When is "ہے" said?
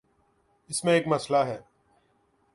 1.37-1.59